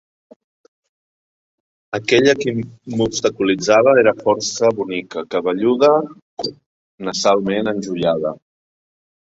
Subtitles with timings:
[1.97, 2.53] Aquella qui
[3.01, 5.93] m'obstaculitzava era força bonica, cabelluda,
[7.11, 8.35] nasalment enjoiada.